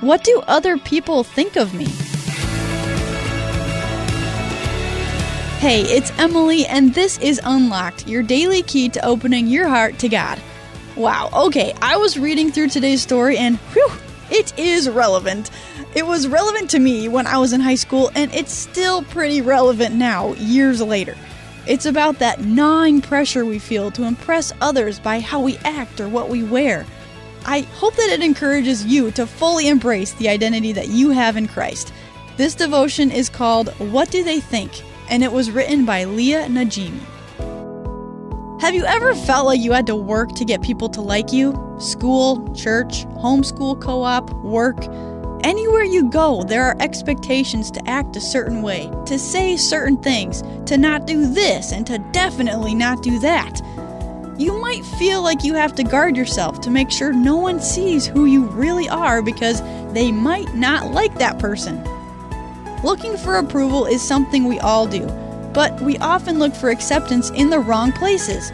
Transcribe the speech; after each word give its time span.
What 0.00 0.24
do 0.24 0.42
other 0.46 0.76
people 0.76 1.24
think 1.24 1.56
of 1.56 1.72
me? 1.72 1.86
Hey, 5.58 5.82
it's 5.82 6.12
Emily, 6.18 6.66
and 6.66 6.92
this 6.92 7.18
is 7.18 7.40
Unlocked, 7.42 8.06
your 8.06 8.22
daily 8.22 8.62
key 8.62 8.90
to 8.90 9.04
opening 9.06 9.46
your 9.46 9.68
heart 9.68 9.98
to 10.00 10.10
God. 10.10 10.38
Wow, 10.96 11.30
okay, 11.32 11.72
I 11.80 11.96
was 11.96 12.18
reading 12.18 12.52
through 12.52 12.68
today's 12.68 13.00
story, 13.00 13.38
and 13.38 13.56
whew, 13.72 13.90
it 14.30 14.56
is 14.58 14.90
relevant. 14.90 15.50
It 15.94 16.06
was 16.06 16.28
relevant 16.28 16.68
to 16.70 16.78
me 16.78 17.08
when 17.08 17.26
I 17.26 17.38
was 17.38 17.54
in 17.54 17.62
high 17.62 17.74
school, 17.74 18.10
and 18.14 18.32
it's 18.34 18.52
still 18.52 19.02
pretty 19.02 19.40
relevant 19.40 19.94
now, 19.94 20.34
years 20.34 20.82
later. 20.82 21.16
It's 21.66 21.86
about 21.86 22.18
that 22.18 22.42
gnawing 22.42 23.00
pressure 23.00 23.46
we 23.46 23.58
feel 23.58 23.90
to 23.92 24.04
impress 24.04 24.52
others 24.60 25.00
by 25.00 25.20
how 25.20 25.40
we 25.40 25.56
act 25.64 26.00
or 26.00 26.08
what 26.08 26.28
we 26.28 26.42
wear. 26.42 26.84
I 27.46 27.60
hope 27.76 27.94
that 27.94 28.10
it 28.10 28.22
encourages 28.22 28.84
you 28.84 29.10
to 29.12 29.26
fully 29.26 29.68
embrace 29.68 30.12
the 30.14 30.28
identity 30.28 30.72
that 30.72 30.88
you 30.88 31.10
have 31.10 31.36
in 31.36 31.46
Christ. 31.46 31.92
This 32.36 32.54
devotion 32.54 33.10
is 33.10 33.28
called 33.28 33.68
What 33.78 34.10
Do 34.10 34.22
They 34.22 34.40
Think? 34.40 34.82
and 35.08 35.22
it 35.22 35.32
was 35.32 35.50
written 35.50 35.84
by 35.84 36.04
Leah 36.04 36.46
Najimi. 36.46 37.00
Have 38.60 38.74
you 38.74 38.84
ever 38.84 39.14
felt 39.14 39.46
like 39.46 39.60
you 39.60 39.72
had 39.72 39.86
to 39.86 39.94
work 39.94 40.34
to 40.34 40.44
get 40.44 40.62
people 40.62 40.88
to 40.90 41.00
like 41.00 41.32
you? 41.32 41.54
School, 41.78 42.52
church, 42.54 43.04
homeschool 43.06 43.80
co 43.80 44.02
op, 44.02 44.32
work. 44.42 44.78
Anywhere 45.44 45.84
you 45.84 46.10
go, 46.10 46.42
there 46.42 46.64
are 46.64 46.76
expectations 46.80 47.70
to 47.70 47.88
act 47.88 48.16
a 48.16 48.20
certain 48.20 48.62
way, 48.62 48.90
to 49.04 49.18
say 49.18 49.56
certain 49.56 49.96
things, 49.98 50.42
to 50.64 50.76
not 50.76 51.06
do 51.06 51.32
this, 51.32 51.72
and 51.72 51.86
to 51.86 51.98
definitely 52.10 52.74
not 52.74 53.02
do 53.02 53.18
that. 53.20 53.60
Might 54.76 54.98
feel 54.98 55.22
like 55.22 55.42
you 55.42 55.54
have 55.54 55.74
to 55.76 55.82
guard 55.82 56.18
yourself 56.18 56.60
to 56.60 56.70
make 56.70 56.90
sure 56.90 57.10
no 57.10 57.36
one 57.36 57.62
sees 57.62 58.06
who 58.06 58.26
you 58.26 58.44
really 58.44 58.90
are 58.90 59.22
because 59.22 59.62
they 59.94 60.12
might 60.12 60.54
not 60.54 60.92
like 60.92 61.14
that 61.14 61.38
person. 61.38 61.82
Looking 62.84 63.16
for 63.16 63.36
approval 63.36 63.86
is 63.86 64.02
something 64.02 64.44
we 64.44 64.60
all 64.60 64.86
do, 64.86 65.06
but 65.54 65.80
we 65.80 65.96
often 65.96 66.38
look 66.38 66.54
for 66.54 66.68
acceptance 66.68 67.30
in 67.30 67.48
the 67.48 67.58
wrong 67.58 67.90
places. 67.90 68.52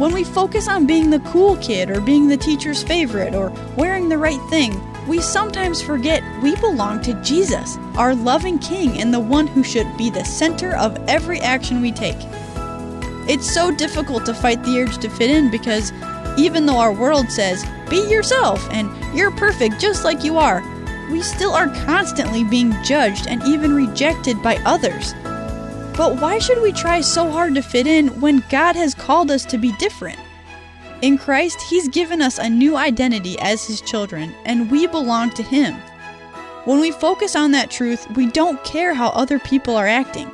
When 0.00 0.12
we 0.12 0.24
focus 0.24 0.66
on 0.66 0.84
being 0.84 1.10
the 1.10 1.20
cool 1.20 1.56
kid 1.58 1.90
or 1.90 2.00
being 2.00 2.26
the 2.26 2.36
teacher's 2.36 2.82
favorite 2.82 3.32
or 3.32 3.50
wearing 3.76 4.08
the 4.08 4.18
right 4.18 4.42
thing, 4.50 4.80
we 5.06 5.20
sometimes 5.20 5.80
forget 5.80 6.24
we 6.42 6.56
belong 6.56 7.02
to 7.02 7.14
Jesus, 7.22 7.78
our 7.94 8.16
loving 8.16 8.58
King, 8.58 9.00
and 9.00 9.14
the 9.14 9.20
one 9.20 9.46
who 9.46 9.62
should 9.62 9.96
be 9.96 10.10
the 10.10 10.24
center 10.24 10.74
of 10.74 10.98
every 11.08 11.38
action 11.38 11.80
we 11.80 11.92
take. 11.92 12.18
It's 13.28 13.50
so 13.50 13.70
difficult 13.70 14.26
to 14.26 14.34
fight 14.34 14.62
the 14.64 14.80
urge 14.80 14.98
to 14.98 15.08
fit 15.08 15.30
in 15.30 15.50
because 15.50 15.92
even 16.36 16.66
though 16.66 16.78
our 16.78 16.92
world 16.92 17.30
says, 17.30 17.64
be 17.88 18.08
yourself 18.10 18.66
and 18.70 18.90
you're 19.16 19.30
perfect 19.32 19.78
just 19.78 20.04
like 20.04 20.24
you 20.24 20.38
are, 20.38 20.62
we 21.10 21.22
still 21.22 21.52
are 21.52 21.68
constantly 21.84 22.42
being 22.42 22.72
judged 22.82 23.26
and 23.28 23.42
even 23.44 23.74
rejected 23.74 24.42
by 24.42 24.56
others. 24.64 25.14
But 25.96 26.20
why 26.20 26.38
should 26.38 26.62
we 26.62 26.72
try 26.72 27.02
so 27.02 27.30
hard 27.30 27.54
to 27.54 27.62
fit 27.62 27.86
in 27.86 28.08
when 28.20 28.42
God 28.48 28.76
has 28.76 28.94
called 28.94 29.30
us 29.30 29.44
to 29.46 29.58
be 29.58 29.72
different? 29.72 30.18
In 31.02 31.18
Christ, 31.18 31.60
He's 31.68 31.88
given 31.88 32.22
us 32.22 32.38
a 32.38 32.48
new 32.48 32.76
identity 32.76 33.38
as 33.40 33.66
His 33.66 33.80
children, 33.82 34.34
and 34.46 34.70
we 34.70 34.86
belong 34.86 35.30
to 35.30 35.42
Him. 35.42 35.74
When 36.64 36.80
we 36.80 36.92
focus 36.92 37.36
on 37.36 37.50
that 37.50 37.70
truth, 37.70 38.08
we 38.12 38.26
don't 38.26 38.62
care 38.64 38.94
how 38.94 39.08
other 39.08 39.38
people 39.38 39.76
are 39.76 39.88
acting. 39.88 40.30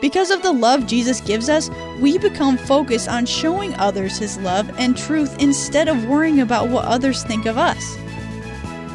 Because 0.00 0.30
of 0.30 0.42
the 0.42 0.52
love 0.52 0.86
Jesus 0.86 1.20
gives 1.20 1.48
us, 1.48 1.70
we 1.98 2.18
become 2.18 2.56
focused 2.56 3.08
on 3.08 3.26
showing 3.26 3.74
others 3.74 4.16
His 4.16 4.38
love 4.38 4.70
and 4.78 4.96
truth 4.96 5.36
instead 5.40 5.88
of 5.88 6.06
worrying 6.06 6.40
about 6.40 6.68
what 6.68 6.84
others 6.84 7.24
think 7.24 7.46
of 7.46 7.58
us. 7.58 7.96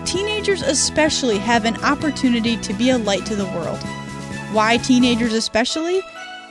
Teenagers, 0.05 0.61
especially, 0.61 1.37
have 1.39 1.65
an 1.65 1.75
opportunity 1.83 2.55
to 2.57 2.73
be 2.73 2.89
a 2.89 2.97
light 2.97 3.25
to 3.25 3.35
the 3.35 3.45
world. 3.47 3.79
Why 4.53 4.77
teenagers, 4.77 5.33
especially? 5.33 6.01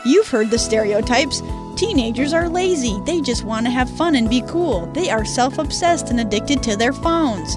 You've 0.04 0.28
heard 0.28 0.50
the 0.50 0.58
stereotypes. 0.58 1.42
Teenagers 1.76 2.34
are 2.34 2.48
lazy, 2.48 3.00
they 3.06 3.20
just 3.22 3.44
want 3.44 3.64
to 3.66 3.70
have 3.70 3.88
fun 3.96 4.14
and 4.14 4.28
be 4.28 4.42
cool. 4.42 4.86
They 4.92 5.08
are 5.08 5.24
self 5.24 5.56
obsessed 5.56 6.10
and 6.10 6.20
addicted 6.20 6.62
to 6.64 6.76
their 6.76 6.92
phones. 6.92 7.56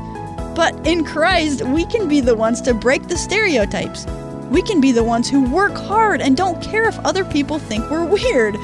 But 0.55 0.87
in 0.87 1.03
Christ, 1.03 1.63
we 1.63 1.85
can 1.87 2.07
be 2.07 2.21
the 2.21 2.35
ones 2.35 2.61
to 2.61 2.73
break 2.73 3.07
the 3.07 3.17
stereotypes. 3.17 4.05
We 4.49 4.61
can 4.61 4.79
be 4.79 4.91
the 4.91 5.03
ones 5.03 5.29
who 5.29 5.49
work 5.49 5.73
hard 5.73 6.21
and 6.21 6.37
don't 6.37 6.61
care 6.61 6.87
if 6.87 6.99
other 6.99 7.25
people 7.25 7.59
think 7.59 7.89
we're 7.89 8.05
weird. 8.05 8.55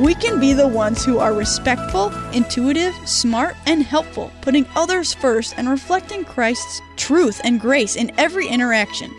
We 0.00 0.14
can 0.14 0.40
be 0.40 0.52
the 0.52 0.66
ones 0.66 1.04
who 1.04 1.18
are 1.18 1.32
respectful, 1.32 2.12
intuitive, 2.32 2.94
smart, 3.04 3.56
and 3.66 3.82
helpful, 3.82 4.32
putting 4.40 4.66
others 4.74 5.14
first 5.14 5.54
and 5.56 5.68
reflecting 5.68 6.24
Christ's 6.24 6.80
truth 6.96 7.40
and 7.44 7.60
grace 7.60 7.96
in 7.96 8.12
every 8.18 8.48
interaction. 8.48 9.12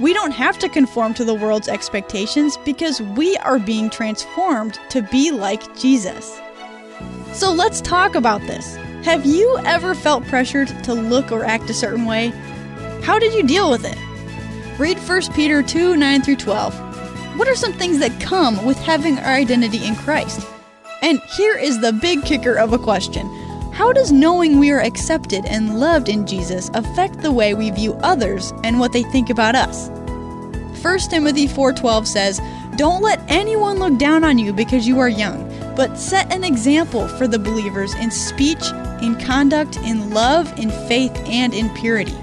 We 0.00 0.12
don't 0.12 0.32
have 0.32 0.58
to 0.60 0.68
conform 0.68 1.14
to 1.14 1.24
the 1.24 1.34
world's 1.34 1.68
expectations 1.68 2.56
because 2.64 3.00
we 3.00 3.36
are 3.38 3.58
being 3.58 3.90
transformed 3.90 4.78
to 4.90 5.02
be 5.02 5.30
like 5.30 5.76
Jesus. 5.76 6.40
So 7.32 7.52
let's 7.52 7.80
talk 7.80 8.14
about 8.14 8.40
this. 8.42 8.76
Have 9.04 9.26
you 9.26 9.58
ever 9.64 9.94
felt 9.94 10.24
pressured 10.24 10.68
to 10.84 10.94
look 10.94 11.32
or 11.32 11.44
act 11.44 11.70
a 11.70 11.74
certain 11.74 12.04
way? 12.04 12.28
How 13.02 13.18
did 13.18 13.34
you 13.34 13.42
deal 13.42 13.70
with 13.70 13.84
it? 13.84 13.98
Read 14.78 14.96
1 14.96 15.32
Peter 15.34 15.60
2 15.60 15.96
9 15.96 16.22
through 16.22 16.36
12. 16.36 17.36
What 17.36 17.48
are 17.48 17.56
some 17.56 17.72
things 17.72 17.98
that 17.98 18.20
come 18.20 18.64
with 18.64 18.78
having 18.78 19.18
our 19.18 19.34
identity 19.34 19.84
in 19.84 19.96
Christ? 19.96 20.46
And 21.02 21.18
here 21.36 21.56
is 21.56 21.80
the 21.80 21.92
big 21.92 22.22
kicker 22.22 22.54
of 22.54 22.72
a 22.72 22.78
question 22.78 23.26
How 23.72 23.92
does 23.92 24.12
knowing 24.12 24.60
we 24.60 24.70
are 24.70 24.80
accepted 24.80 25.46
and 25.46 25.80
loved 25.80 26.08
in 26.08 26.24
Jesus 26.28 26.70
affect 26.74 27.22
the 27.22 27.32
way 27.32 27.54
we 27.54 27.72
view 27.72 27.94
others 28.04 28.52
and 28.62 28.78
what 28.78 28.92
they 28.92 29.02
think 29.02 29.30
about 29.30 29.56
us? 29.56 29.88
1 30.80 31.10
Timothy 31.10 31.48
4:12 31.48 32.06
says, 32.06 32.40
"Don't 32.76 33.02
let 33.02 33.20
anyone 33.26 33.80
look 33.80 33.98
down 33.98 34.22
on 34.22 34.38
you 34.38 34.52
because 34.52 34.86
you 34.86 35.00
are 35.00 35.08
young, 35.08 35.44
but 35.74 35.98
set 35.98 36.32
an 36.32 36.44
example 36.44 37.08
for 37.08 37.26
the 37.26 37.40
believers 37.40 37.94
in 37.94 38.12
speech, 38.12 38.64
in 39.02 39.16
conduct, 39.16 39.76
in 39.78 40.10
love, 40.10 40.56
in 40.56 40.70
faith, 40.86 41.18
and 41.26 41.52
in 41.52 41.68
purity." 41.70 42.14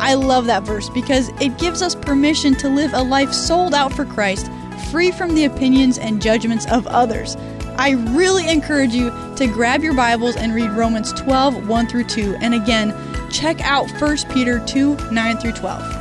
I 0.00 0.14
love 0.14 0.46
that 0.46 0.62
verse 0.62 0.88
because 0.88 1.28
it 1.40 1.58
gives 1.58 1.82
us 1.82 1.94
permission 1.94 2.54
to 2.56 2.70
live 2.70 2.92
a 2.94 3.02
life 3.02 3.32
sold 3.32 3.74
out 3.74 3.92
for 3.92 4.06
Christ, 4.06 4.50
free 4.90 5.10
from 5.10 5.34
the 5.34 5.44
opinions 5.44 5.98
and 5.98 6.22
judgments 6.22 6.66
of 6.72 6.86
others. 6.86 7.36
I 7.76 7.90
really 7.90 8.48
encourage 8.48 8.94
you 8.94 9.10
to 9.36 9.46
grab 9.46 9.82
your 9.82 9.94
Bibles 9.94 10.36
and 10.36 10.54
read 10.54 10.70
Romans 10.70 11.12
12 11.12 11.68
1 11.68 11.86
through 11.86 12.04
2. 12.04 12.36
And 12.40 12.54
again, 12.54 12.94
check 13.30 13.60
out 13.60 13.90
1 14.00 14.16
Peter 14.32 14.64
2 14.66 14.96
9 15.12 15.36
through 15.36 15.52
12. 15.52 16.00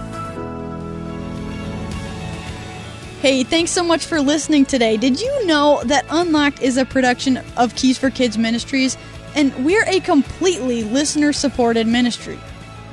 Hey, 3.21 3.43
thanks 3.43 3.71
so 3.71 3.83
much 3.83 4.05
for 4.05 4.21
listening 4.21 4.65
today. 4.65 4.95
Did 4.95 5.19
you 5.19 5.45
know 5.45 5.81
that 5.83 6.05
Unlocked 6.09 6.61
is 6.61 6.77
a 6.77 6.85
production 6.85 7.41
of 7.57 7.75
Keys 7.75 7.97
for 7.97 8.09
Kids 8.09 8.38
Ministries? 8.38 8.97
And 9.35 9.53
we're 9.65 9.83
a 9.88 9.99
completely 9.99 10.83
listener 10.83 11.33
supported 11.33 11.85
ministry. 11.85 12.39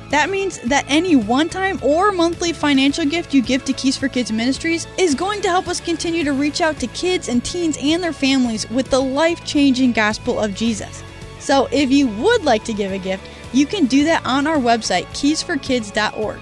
That 0.09 0.29
means 0.29 0.59
that 0.59 0.85
any 0.87 1.15
one 1.15 1.49
time 1.49 1.79
or 1.81 2.11
monthly 2.11 2.53
financial 2.53 3.05
gift 3.05 3.33
you 3.33 3.41
give 3.41 3.65
to 3.65 3.73
Keys 3.73 3.97
for 3.97 4.07
Kids 4.07 4.31
Ministries 4.31 4.87
is 4.97 5.15
going 5.15 5.41
to 5.41 5.49
help 5.49 5.67
us 5.67 5.81
continue 5.81 6.23
to 6.23 6.31
reach 6.31 6.61
out 6.61 6.79
to 6.79 6.87
kids 6.87 7.27
and 7.27 7.43
teens 7.43 7.77
and 7.81 8.01
their 8.01 8.13
families 8.13 8.69
with 8.69 8.89
the 8.89 9.01
life 9.01 9.43
changing 9.45 9.91
gospel 9.91 10.39
of 10.39 10.55
Jesus. 10.55 11.03
So 11.39 11.67
if 11.71 11.91
you 11.91 12.07
would 12.07 12.45
like 12.45 12.63
to 12.65 12.73
give 12.73 12.91
a 12.93 12.97
gift, 12.97 13.27
you 13.53 13.65
can 13.65 13.85
do 13.85 14.05
that 14.05 14.25
on 14.25 14.47
our 14.47 14.57
website, 14.57 15.05
keysforkids.org. 15.07 16.39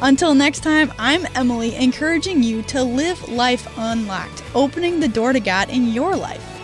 Until 0.00 0.34
next 0.34 0.60
time, 0.60 0.92
I'm 0.98 1.26
Emily, 1.34 1.74
encouraging 1.76 2.42
you 2.42 2.62
to 2.64 2.82
live 2.82 3.30
life 3.30 3.66
unlocked, 3.78 4.44
opening 4.54 5.00
the 5.00 5.08
door 5.08 5.32
to 5.32 5.40
God 5.40 5.70
in 5.70 5.88
your 5.88 6.14
life. 6.14 6.55